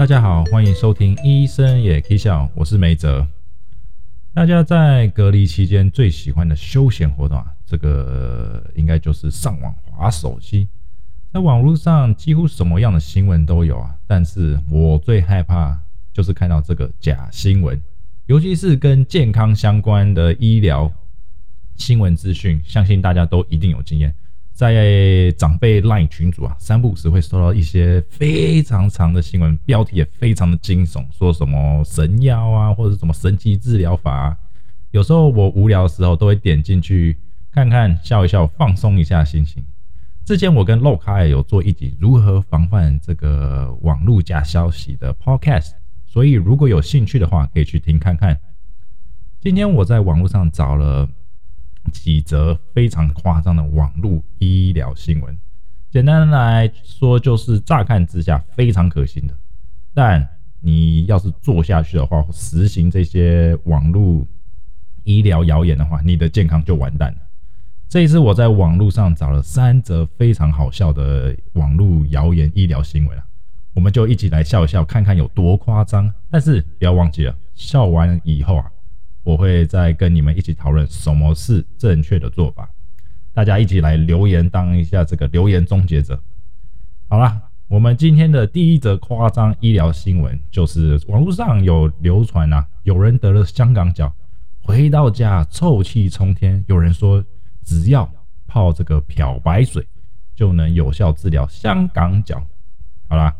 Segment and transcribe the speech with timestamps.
[0.00, 3.26] 大家好，欢迎收听医生也可以笑，我是梅泽。
[4.32, 10.66] 大家在隔离期间最喜欢的休闲活动啊，这个应该就是上网划手机。
[11.30, 15.78] 在网络上几乎什么样的新闻都有啊，但是我最害怕
[16.14, 17.78] 就是看到这个假新闻，
[18.24, 20.90] 尤其是跟健康相关的医疗
[21.76, 24.14] 新闻资讯，相信大家都一定有经验。
[24.60, 34.36] 在长辈 LINE 群组啊，三不五时会收到一些非常长的新闻，标题也非常的惊悚，说什么神药啊，或者什么神奇治疗法啊。
[34.90, 37.16] 有时候我无聊的时候，都会点进去
[37.50, 39.64] 看看，笑一笑，放松一下心情。
[40.26, 45.70] 之前我跟 l o 卡也有做一集如何防范这个网络假消息的 Podcast，
[46.04, 48.38] 所以如果有兴趣的话，可以去听看看。
[49.40, 51.08] 今天我在网络上找了。
[51.92, 55.36] 几则非常夸张的网络医疗新闻，
[55.90, 59.34] 简单来说，就是乍看之下非常可信的，
[59.94, 60.28] 但
[60.60, 64.26] 你要是做下去的话，实行这些网络
[65.04, 67.18] 医疗谣言的话，你的健康就完蛋了。
[67.88, 73.24] 这一次我在网络上找了三则非常好笑的网络谣言医疗新闻啊，
[73.74, 76.12] 我们就一起来笑一笑，看看有多夸张。
[76.30, 78.70] 但是不要忘记了，笑完以后啊。
[79.22, 82.68] 我会再跟你们一起讨论什么是正确的做法，
[83.34, 86.20] 大家一起来留言当一下这个留言终结者。
[87.08, 94.10] 好了，我们今天的第一则夸张医疗新闻就是网络上有流传啊，有人得了香港脚，
[94.62, 96.64] 回到家臭气冲天。
[96.66, 97.22] 有人说
[97.62, 98.10] 只要
[98.46, 99.86] 泡这个漂白水
[100.34, 102.42] 就能有效治疗香港脚。
[103.06, 103.34] 好啦，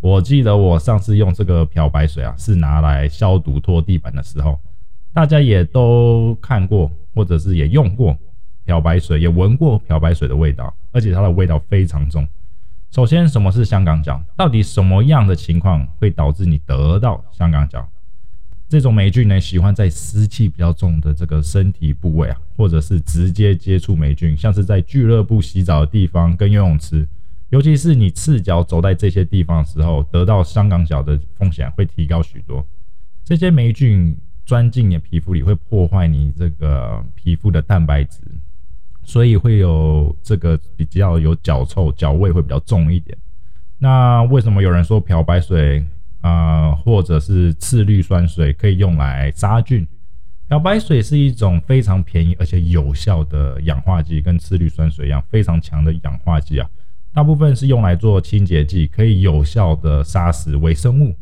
[0.00, 4.58] 我记得我上次用这个漂白水啊，是拿来消毒拖地板的时候。
[5.12, 8.16] 大家也都看过，或者是也用过
[8.64, 12.26] 漂白水，也闻过漂白水的味道，而且它的味道非常重。
[12.90, 14.22] 首先，什么是香港脚？
[14.36, 17.86] 到底什么样的情况会导致你得到香港脚？
[18.68, 27.08] 这种霉菌呢，喜欢在湿气比较重的这个身体部位啊，或者是直接接触霉菌，像是在俱乐部洗澡的地方跟游泳池，
[27.48, 32.64] 尤其是你赤脚走在这些地方的时候，得到香港脚的风险会提高许多。
[33.24, 34.16] 这些霉菌。
[34.48, 38.18] 钻进你的皮肤里会破坏你这个皮肤的蛋白质，
[39.04, 43.14] 所以会有这个比较有脚臭、脚味会比较重一点。
[43.76, 45.84] 那为什么有人说漂白水
[46.22, 49.86] 啊，或者是次氯酸水可以用来杀菌？
[50.48, 56.66] 漂白水是一种非常便宜而且有效的氧化剂，跟次氯酸水一样非常强的氧化剂啊。
[57.12, 61.14] 大部分是用来做清洁剂，可以有效的杀死微生物。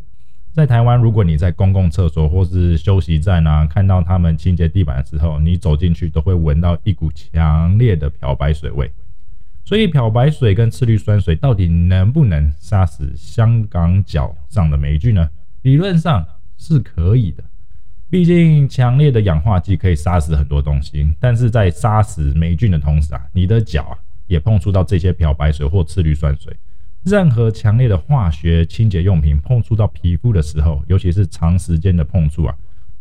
[0.57, 8.91] 在台湾，如果你在公共厕所或是休息站啊，看到他们清洁地板的时候，你走进去都会闻到一股强烈的漂白水味。
[9.67, 15.29] 所以，漂白水跟次氯酸水到底能不能杀死香港脚上的霉菌呢？
[15.61, 17.45] 理论上是可以的，
[18.09, 21.07] 毕竟强烈的氧化剂可以杀死很多东西。
[21.21, 26.57] 但是在杀死霉菌的同时啊，你的脚啊也碰触到这些漂白水或次氯酸水。
[27.07, 32.57] 任何强烈的化学清洁用品碰触到皮肤的时候，尤其是长时间的碰触啊，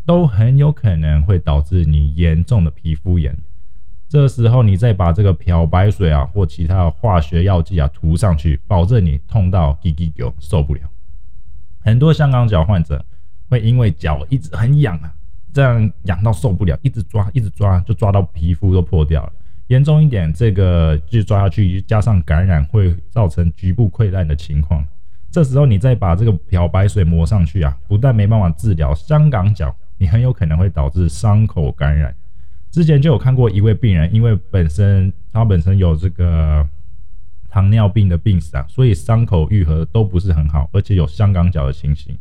[0.05, 3.35] 都很有可能会导致你严重的皮肤炎。
[4.07, 10.81] 这时候你再把这个漂白水啊或其他的化学药剂啊涂上去，保证你痛到滴滴狗受不了。
[11.79, 13.03] 很多香港脚患者
[13.49, 15.11] 会因为脚一直很痒啊，
[15.51, 19.33] 这样痒到受不了，一直抓一直抓，就抓到皮肤都破掉了。
[19.67, 24.85] 严重一点，这个就抓下去，加上感染，会造成局部溃烂的情况。
[25.31, 32.15] 这时候你再把这个漂白水抹上去啊，不但没办法治疗香港脚，你很有可能会导致伤口感染。
[32.71, 36.65] 之前就有看过一位病人，因为本身他本身有这个
[37.49, 42.17] 糖尿病的病史啊，所以伤口愈合都不是很好，而且有香港脚的情形。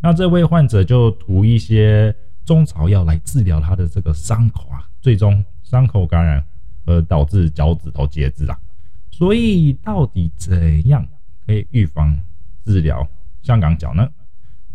[0.00, 6.42] 那这位患者就涂一些中草药来治疗他的这个伤口啊，最终伤口感染。
[6.88, 8.58] 而导致脚趾头截肢啊，
[9.10, 11.06] 所以到底怎样
[11.46, 12.18] 可以预防
[12.64, 13.06] 治疗
[13.42, 14.08] 香港脚呢？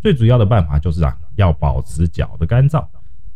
[0.00, 2.86] 最主要的办法就是啊，要保持脚的干燥。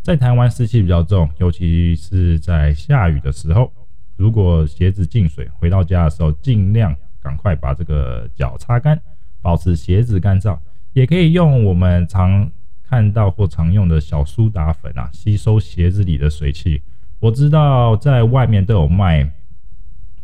[0.00, 3.72] 在台湾湿气比较重，尤其是在下雨的时候，
[4.16, 9.00] 如果鞋子进水，回到家的时候尽量赶快把这个脚擦干，
[9.42, 10.56] 保持鞋子干燥。
[10.92, 12.48] 也可以用我们常
[12.84, 16.80] 看到或常用的小苏打粉啊，吸收鞋子里的水汽。
[17.20, 19.28] 我知道在外面都有卖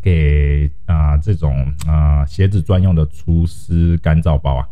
[0.00, 4.69] 给啊这种啊鞋子专用的除湿干燥包啊。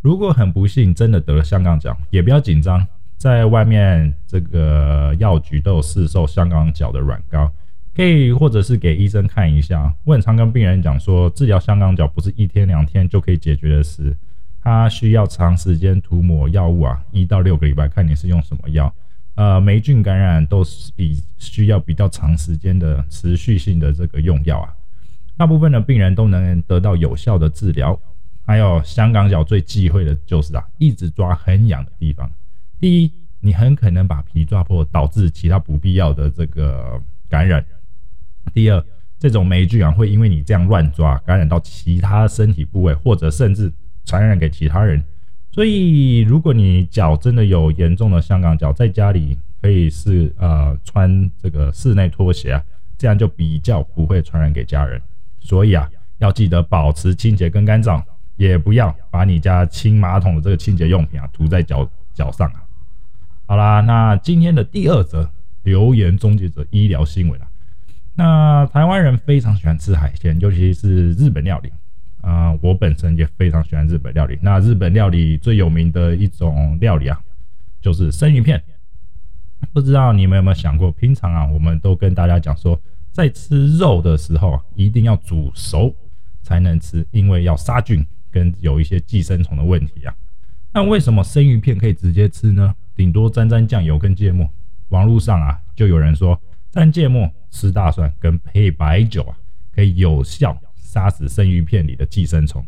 [0.00, 2.86] 如果很不幸真的得了香港脚，也不要紧张，
[3.18, 7.50] 在外面这个药局都有市售香港脚的软膏，
[7.94, 9.92] 可以或者是给医生看一下。
[10.04, 14.16] 我很常跟病人讲说，治疗香港脚不是一天两天就可以解决的事，
[14.62, 18.94] 它需要长时间涂抹药物啊，一到六个礼拜，看你是用什么药。
[19.36, 24.74] 呃，霉菌感染都是比需要比较长时间的持续性的这个用药啊。
[25.36, 27.98] 大部分的病人都能得到有效的治疗。
[28.46, 32.30] 还有香港脚最忌讳的就是啊，一直抓很痒的地方。
[32.78, 36.98] 第一，你很可能把皮抓破，导致其他不必要的这个
[37.28, 37.64] 感染。
[38.54, 38.82] 第二，
[39.18, 43.70] 这种霉菌啊，会因为你这样乱抓，感染到其他身体部位，或者甚至
[44.04, 45.04] 传染给其他人。
[45.56, 52.62] 所以，如果你脚真的有严重的香港脚，在家里可以是呃穿这个室内拖鞋啊，
[52.98, 55.00] 这样就比较不会传染给家人。
[55.40, 58.02] 所以啊，要记得保持清洁跟干燥。
[58.36, 62.60] 也不要把你家清马桶的这个清洁用品啊涂在脚脚上啊。
[63.46, 65.26] 好啦，那今天的第二则
[65.62, 67.48] 留言终结者医疗新闻啊。
[68.14, 71.72] 那台湾人非常喜欢吃海鲜，尤其是日本料理
[72.26, 72.52] 啊。
[72.60, 74.38] 我本身也非常喜欢日本料理。
[74.42, 77.20] 那日本料理最有名的一种料理啊，
[77.80, 78.62] 就是生鱼片。
[79.72, 82.78] 不知道你们有没有想过，平常啊，我们都跟大家讲说，
[83.12, 85.94] 在吃肉的时候啊，一定要煮熟
[86.42, 88.04] 才能吃，因为要杀菌。
[88.28, 90.14] 跟有一些寄生虫的问题啊，
[90.74, 92.74] 那为什么生鱼片可以直接吃呢？
[92.94, 94.46] 顶多沾沾酱油跟芥末。
[94.90, 96.38] 网络上啊，就有人说
[96.70, 99.34] 蘸芥末吃大蒜跟配白酒啊，
[99.74, 100.52] 可以有效
[100.96, 102.66] 杀死生鱼片里的寄生虫。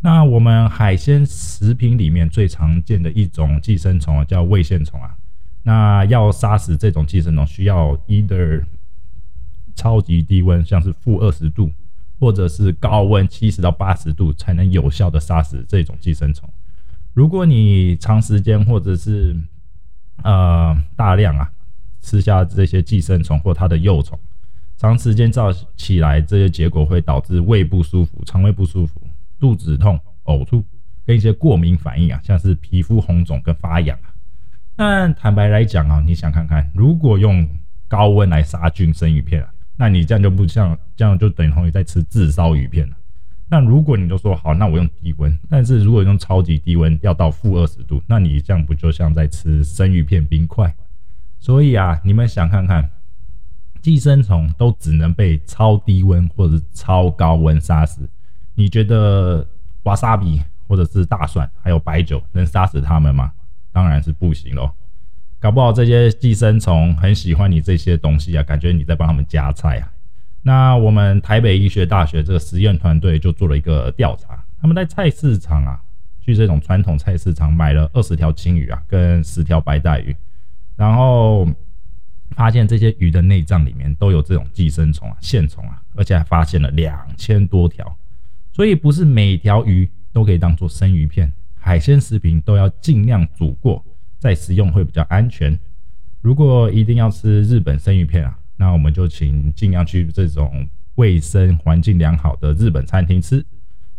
[0.00, 5.14] 那我们海鲜食品里面最常见的一种寄生虫啊，叫胃线虫啊。
[5.62, 8.64] 那要杀死这种寄生虫，需要 either
[9.74, 11.70] 超级低温，像是负二十度。
[12.20, 16.50] 或者是高温七十到八十度才能有效的杀死这种寄生虫。
[17.14, 19.40] 如果你长时间或者是
[20.24, 21.48] 呃大量啊
[22.00, 24.18] 吃下这些寄生虫或它的幼虫，
[24.78, 29.00] 长时间照起来，这些结果会导致胃不舒服、肠胃不舒服、
[29.38, 30.64] 肚子痛、呕吐
[31.04, 34.14] 跟一些过敏反应啊，像是皮肤红肿跟发痒啊。
[34.76, 37.46] 但坦白来讲啊，你想看看，如果用
[37.88, 39.50] 高温来杀菌生鱼片啊。
[39.80, 42.96] 那你这样就不像，这样就等同于在吃炙烧鱼片了。
[43.48, 50.74] 那如果你就说好，那我用低温，但是如果用超级低温要到负二十度，那你这样不就像在吃生鱼片冰块？
[51.38, 52.90] 所以啊，你们想看看，
[53.88, 58.06] 寄生虫都只能被超低温或者超高温杀死，
[58.54, 59.48] 你觉得
[59.84, 63.32] 瓦萨比或者是大蒜还有白酒能杀死它们吗？
[63.72, 64.70] 当然是不行喽。
[65.40, 69.90] 搞不好这些寄生虫很喜欢你这些东西啊，感觉你在帮他们夹菜啊。
[70.42, 75.80] 那我们台北医学大学这个实验团队就做了一个调查，他们在菜市场啊，
[76.20, 80.14] 去这种传统菜市场买了二十条青鱼啊，跟十条白带鱼，
[80.76, 81.48] 然后
[82.30, 87.96] 发现这些鱼的内脏里面都有这种寄生虫啊、线虫啊，而且还发现了两千多条。
[88.52, 93.84] 所以不是每条鱼都可以当做生鱼片，海鲜食品都要尽量煮过。
[94.20, 95.56] 再食用会比较安全。
[96.20, 103.46] 如果一定要吃日本生鱼片啊，那我们就请尽量去这种卫生环境良好的日本餐厅吃。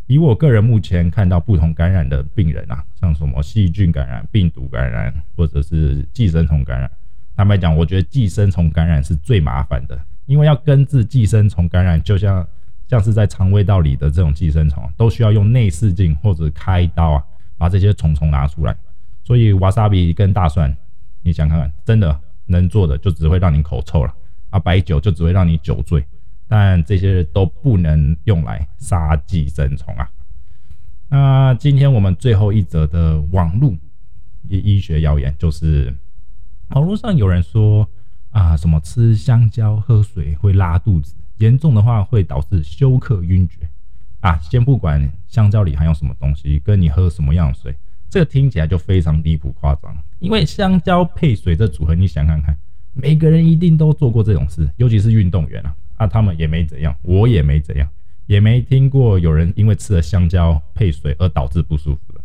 [0.07, 6.91] 以我个人目前看到不同感染的病人啊，像什么细菌感染、病毒感染，或者是寄生虫感染，
[7.39, 12.45] 坦白讲，我觉得寄生虫感染是最麻烦的，因为要根治寄生虫感染，就像
[12.89, 17.23] 像是在肠胃道里的这种寄生虫，都需要用内视镜或者开刀啊，
[17.57, 18.75] 把这些虫虫拿出来。
[19.23, 20.75] 所以瓦萨比跟大蒜，
[21.23, 24.13] 你想看看，真的能做的就只会让你口臭了
[24.49, 26.03] 啊，白酒就只会让你酒醉，
[26.45, 30.11] 但这些都不能用来杀寄生虫啊。
[31.07, 33.71] 那今天我们最后一则的网络
[34.49, 35.95] 医医学谣言，就是
[36.69, 37.87] 网络上有人说
[38.29, 43.67] 啊，什么吃香蕉喝水会拉肚子，严重的话会导致休克晕厥
[44.19, 44.37] 啊。
[44.37, 47.75] 先不管香蕉里含有什么东西，跟你喝什么样的水。
[48.07, 52.55] 这个听起来就非常离谱夸张，因为香蕉配水这组合，你想看看，
[52.93, 57.89] 每个人一定都做过这种事，尤其是运动员啊，啊，他们也没怎样，我也没怎样，
[58.27, 62.18] 也没听过有人因为吃了香蕉配水而导致不舒服的。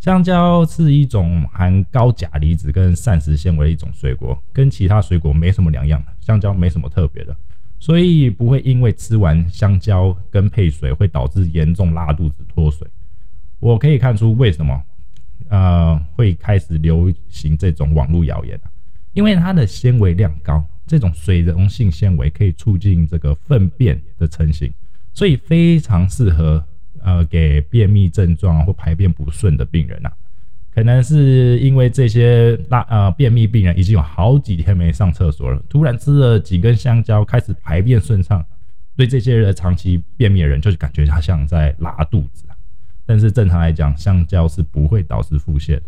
[0.00, 7.36] 香蕉是一种含高钾离子跟膳食纤维的一种水果，跟其他水果没什么两样，香蕉没什么特别的，
[7.78, 12.86] 所以不会因为吃完香蕉跟配水会导致严重拉肚子脱水。
[13.60, 14.82] 我可以看出为什么。
[15.50, 18.60] 呃，会开始流行这种网络谣言
[19.14, 24.70] 因为它的纤维量高，这种水溶性纤维可以促进这个粪便的成型，
[25.14, 26.62] 所以非常适合
[27.02, 30.10] 呃给便秘症状或排便不顺的病人呐。
[30.70, 38.44] 可能是因为这些拉呃便秘病人已经有好几天没上厕所了，突然吃了几根香蕉，开始排便顺畅，
[38.94, 42.54] 对这些人长期便秘的人，就是感觉他像在拉肚子啊。
[43.04, 45.84] 但是正常来讲，香蕉是不会导致腹泻的。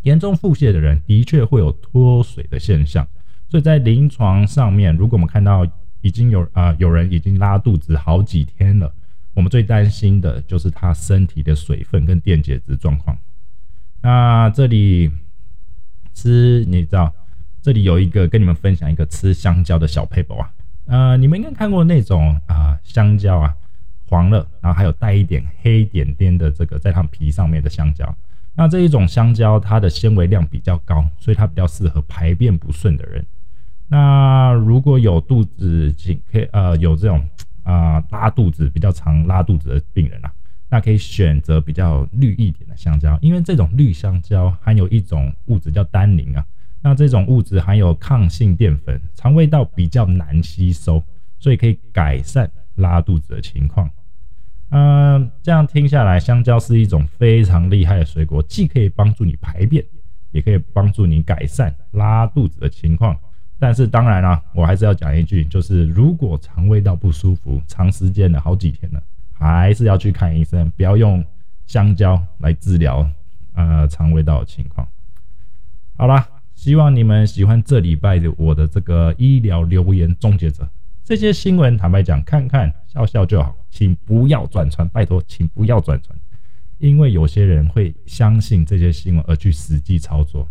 [0.00, 3.06] 严重腹泻的人的确会有脱水的现象，
[3.48, 5.64] 所以在临床上面，如果我们看到
[6.00, 8.92] 已经有啊有人已经拉肚子好几天了，
[9.34, 13.16] 我们最担心的就是他身体的水分跟电解质状况。
[14.02, 15.10] 那这里
[16.12, 17.12] 吃，你知道，
[17.62, 20.52] 这里有一个跟你们分享一个吃香蕉的小 paper 啊，
[20.86, 23.54] 呃，你们应该看过那种啊香蕉啊
[24.08, 28.14] 黄了，然后还有带一点黑点点的这个在它皮上面的香蕉。
[28.54, 33.24] 那这一种香蕉，它的纤维量比较高，所以它比较适合排便不顺的人。
[33.88, 37.24] 那如果有肚子紧，可以呃有这种
[37.62, 40.32] 啊拉肚子比较常拉肚子的病人啊，
[40.68, 46.44] 那可以选择比较绿一点的香蕉，因为这种绿香蕉含有一种物质叫单宁啊。
[46.84, 51.00] 那这种物质含有抗性淀粉，肠胃道比较难吸收，
[51.38, 53.88] 所以可以改善拉肚子的情况。
[54.70, 59.84] 嗯，这样听下来，香蕉是一种非常厉害的水果，既可以帮助你排便，
[60.32, 63.16] 也可以帮助你改善拉肚子的情况。
[63.62, 69.00] 但是当然啦，我还是要讲一句，就是如果肠胃道不舒服，长时间的好几天了，
[69.30, 71.24] 还是要去看医生，不要用
[71.64, 73.08] 香蕉来治疗
[73.54, 74.84] 呃肠胃道的情况。
[75.96, 80.68] 好啦，希望你们喜欢这礼拜的我的这个医疗留言终结者。
[81.04, 86.18] 这些新闻，坦白讲，看看笑笑就好，请不要转传，拜托，请不要转传，
[86.78, 90.48] 因为有些人会相信这些新闻而去实际操作。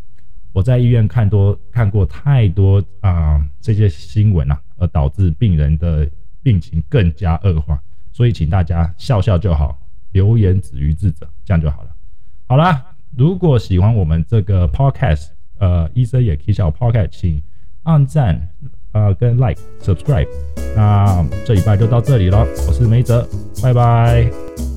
[0.54, 6.10] 我在医院看多看过太多啊这些新闻啊，而导致病人的
[6.44, 7.80] 病情更加恶化，
[8.12, 9.80] 所以请大家笑笑就好，
[10.12, 11.90] 留言止于智者，这样就好了。
[12.48, 12.86] 好啦，
[13.18, 17.42] 如果喜欢我们这个 podcast，呃，医生也可以笑 podcast，请
[17.84, 18.50] 按赞。
[18.94, 20.28] 呃，跟 like subscribe，
[20.76, 23.26] 那这礼拜就到这里了，我是梅泽，
[23.64, 24.71] 拜拜。